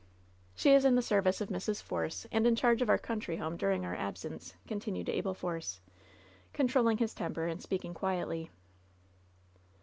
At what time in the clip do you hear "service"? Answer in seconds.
1.03-1.41